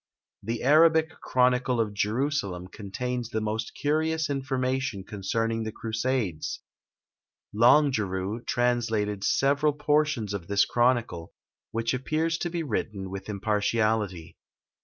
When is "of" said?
1.79-1.93, 10.33-10.47